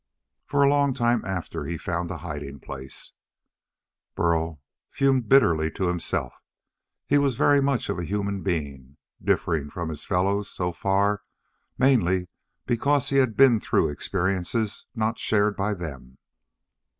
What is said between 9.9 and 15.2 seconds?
fellows so far mainly because he had been through experiences not